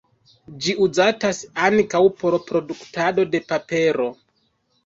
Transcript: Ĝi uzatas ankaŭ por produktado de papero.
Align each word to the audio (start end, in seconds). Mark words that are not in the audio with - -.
Ĝi 0.67 0.73
uzatas 0.85 1.41
ankaŭ 1.67 2.03
por 2.23 2.39
produktado 2.49 3.29
de 3.37 3.43
papero. 3.53 4.09